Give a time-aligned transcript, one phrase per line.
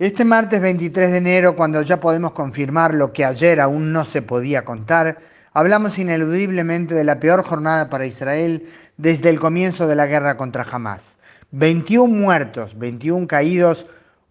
[0.00, 4.22] Este martes 23 de enero, cuando ya podemos confirmar lo que ayer aún no se
[4.22, 5.18] podía contar,
[5.52, 8.66] hablamos ineludiblemente de la peor jornada para Israel
[8.96, 11.18] desde el comienzo de la guerra contra Hamas.
[11.50, 13.86] 21 muertos, 21 caídos,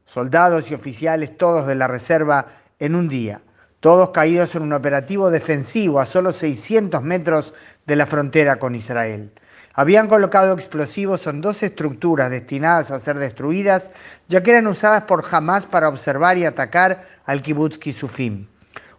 [0.08, 2.48] soldados y oficiales, todos de la reserva,
[2.80, 3.42] en un día.
[3.80, 7.54] Todos caídos en un operativo defensivo a solo 600 metros
[7.86, 9.30] de la frontera con Israel.
[9.80, 13.91] Habían colocado explosivos en dos estructuras destinadas a ser destruidas,
[14.27, 18.48] ya que eran usadas por Hamas para observar y atacar al kibbutz Kisufim.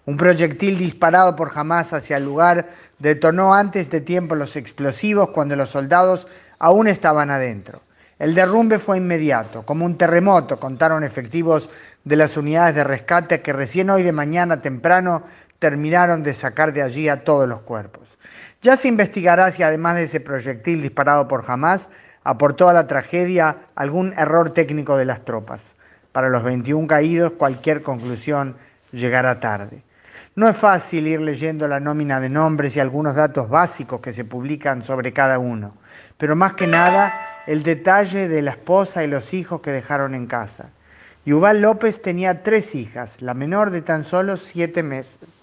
[0.06, 5.54] Un proyectil disparado por Hamas hacia el lugar detonó antes de tiempo los explosivos cuando
[5.54, 6.26] los soldados
[6.58, 7.82] aún estaban adentro.
[8.18, 11.68] El derrumbe fue inmediato, como un terremoto, contaron efectivos
[12.04, 15.24] de las unidades de rescate que recién hoy de mañana temprano
[15.58, 18.08] terminaron de sacar de allí a todos los cuerpos.
[18.62, 21.88] Ya se investigará si además de ese proyectil disparado por Hamas,
[22.24, 25.74] aportó a la tragedia algún error técnico de las tropas.
[26.12, 28.56] Para los 21 caídos, cualquier conclusión
[28.92, 29.82] llegará tarde.
[30.36, 34.26] No es fácil ir leyendo la nómina de nombres y algunos datos básicos que se
[34.26, 35.72] publican sobre cada uno,
[36.18, 40.26] pero más que nada el detalle de la esposa y los hijos que dejaron en
[40.26, 40.68] casa.
[41.24, 45.39] Yuval López tenía tres hijas, la menor de tan solo siete meses.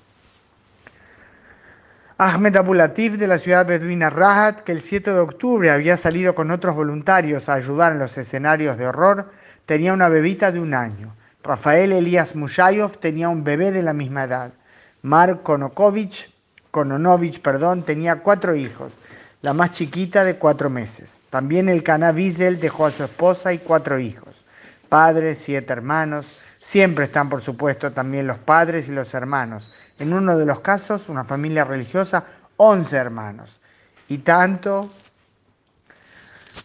[2.19, 6.49] Ahmed Abulatif de la ciudad beduina Rahat, que el 7 de octubre había salido con
[6.49, 9.31] otros voluntarios a ayudar en los escenarios de horror,
[9.67, 11.13] tenía una bebita de un año.
[11.43, 14.51] Rafael Elías Mushayov tenía un bebé de la misma edad.
[15.03, 16.33] Mark Konokovich,
[16.71, 18.93] Kononovich perdón, tenía cuatro hijos,
[19.43, 21.19] la más chiquita de cuatro meses.
[21.29, 24.43] También el Cana Wiesel dejó a su esposa y cuatro hijos,
[24.89, 26.41] padres, siete hermanos.
[26.57, 31.09] Siempre están, por supuesto, también los padres y los hermanos en uno de los casos,
[31.09, 32.23] una familia religiosa,
[32.57, 33.59] 11 hermanos.
[34.09, 34.89] Y tanto,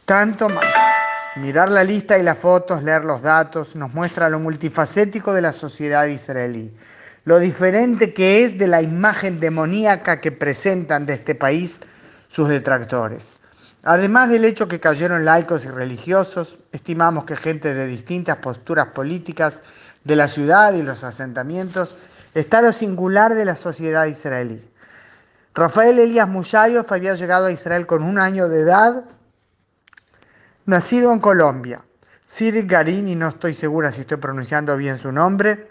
[0.05, 0.65] tanto más.
[1.37, 5.55] Mirar la lista y las fotos, leer los datos, nos muestra lo multifacético de la
[5.55, 6.71] sociedad israelí,
[7.25, 11.81] lo diferente que es de la imagen demoníaca que presentan de este país
[12.29, 13.35] sus detractores.
[13.83, 19.61] Además del hecho que cayeron laicos y religiosos, estimamos que gente de distintas posturas políticas
[20.05, 21.97] de la ciudad y los asentamientos
[22.35, 24.69] está lo singular de la sociedad israelí.
[25.55, 29.05] Rafael Elías Mushayov había llegado a Israel con un año de edad,
[30.65, 31.83] nacido en Colombia.
[32.25, 35.69] Siri Garini, no estoy segura si estoy pronunciando bien su nombre,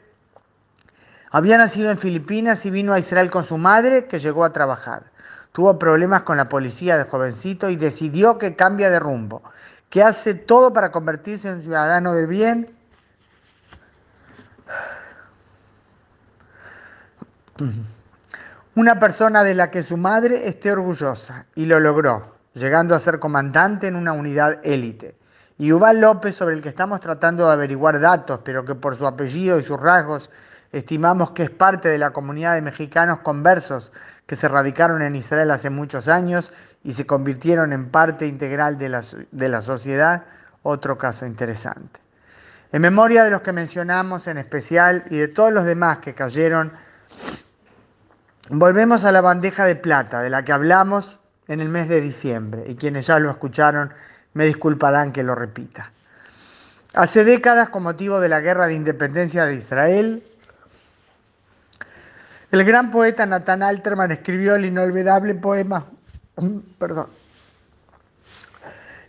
[1.32, 5.06] había nacido en Filipinas y vino a Israel con su madre, que llegó a trabajar.
[5.54, 9.42] Tuvo problemas con la policía de jovencito y decidió que cambia de rumbo,
[9.90, 12.76] que hace todo para convertirse en ciudadano de bien
[18.76, 23.20] Una persona de la que su madre esté orgullosa y lo logró, llegando a ser
[23.20, 25.16] comandante en una unidad élite.
[25.58, 29.06] Y Uval López, sobre el que estamos tratando de averiguar datos, pero que por su
[29.06, 30.32] apellido y sus rasgos
[30.72, 33.92] estimamos que es parte de la comunidad de mexicanos conversos
[34.26, 36.52] que se radicaron en Israel hace muchos años
[36.84, 40.24] y se convirtieron en parte integral de la, de la sociedad,
[40.64, 42.00] otro caso interesante.
[42.72, 46.72] En memoria de los que mencionamos en especial y de todos los demás que cayeron
[48.54, 51.18] Volvemos a la bandeja de plata de la que hablamos
[51.48, 53.94] en el mes de diciembre y quienes ya lo escucharon
[54.34, 55.90] me disculparán que lo repita.
[56.94, 60.22] Hace décadas, con motivo de la guerra de independencia de Israel,
[62.52, 65.86] el gran poeta Nathan Alterman escribió el inolvidable poema,
[66.78, 67.08] perdón,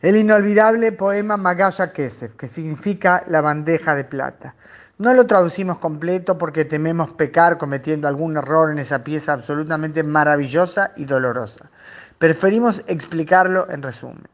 [0.02, 4.54] el inolvidable poema Magasha Kesef, que significa la bandeja de plata.
[5.02, 10.92] No lo traducimos completo porque tememos pecar cometiendo algún error en esa pieza absolutamente maravillosa
[10.94, 11.70] y dolorosa.
[12.18, 14.28] Preferimos explicarlo en resumen.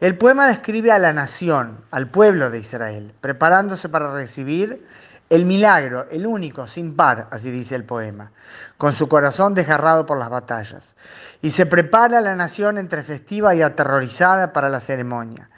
[0.00, 4.86] El poema describe a la nación, al pueblo de Israel, preparándose para recibir
[5.30, 8.32] el milagro, el único, sin par, así dice el poema,
[8.76, 10.94] con su corazón desgarrado por las batallas.
[11.40, 15.48] Y se prepara la nación entre festiva y aterrorizada para la ceremonia.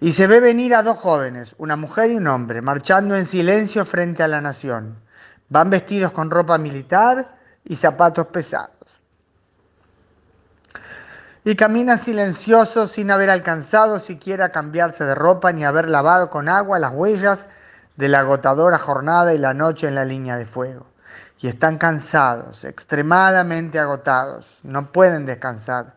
[0.00, 3.84] Y se ve venir a dos jóvenes, una mujer y un hombre, marchando en silencio
[3.84, 4.96] frente a la nación.
[5.48, 8.72] Van vestidos con ropa militar y zapatos pesados.
[11.44, 16.78] Y caminan silenciosos sin haber alcanzado siquiera cambiarse de ropa ni haber lavado con agua
[16.78, 17.46] las huellas
[17.96, 20.86] de la agotadora jornada y la noche en la línea de fuego.
[21.40, 25.94] Y están cansados, extremadamente agotados, no pueden descansar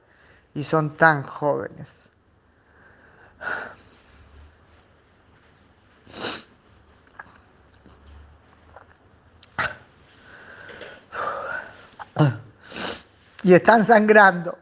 [0.56, 1.88] y son tan jóvenes.
[13.44, 14.58] Y están sangrando.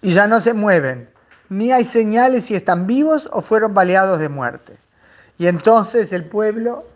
[0.00, 1.10] Y ya no se mueven,
[1.48, 4.78] ni hay señales si están vivos o fueron baleados de muerte.
[5.38, 6.86] Y entonces el pueblo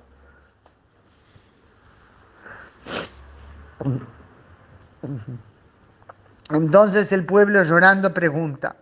[6.50, 8.76] Entonces el pueblo llorando pregunta,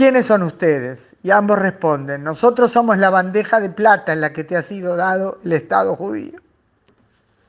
[0.00, 1.12] ¿quiénes son ustedes?
[1.22, 4.96] Y ambos responden, nosotros somos la bandeja de plata en la que te ha sido
[4.96, 6.40] dado el Estado judío.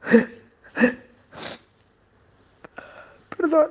[3.38, 3.70] Perdón.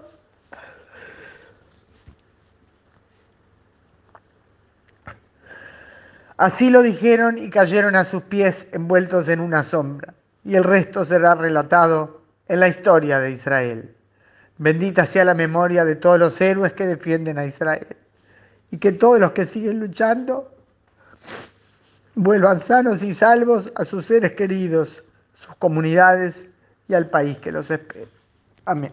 [6.39, 10.15] Así lo dijeron y cayeron a sus pies envueltos en una sombra.
[10.43, 13.95] Y el resto será relatado en la historia de Israel.
[14.57, 17.99] Bendita sea la memoria de todos los héroes que defienden a Israel.
[18.71, 20.51] Y que todos los que siguen luchando
[22.15, 25.03] vuelvan sanos y salvos a sus seres queridos,
[25.35, 26.37] sus comunidades
[26.89, 28.07] y al país que los espera.
[28.65, 28.93] Amén.